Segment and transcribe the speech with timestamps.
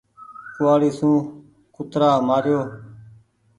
[0.55, 1.15] ڪوُوآڙي سون
[1.75, 2.61] ڪترآ مآريو۔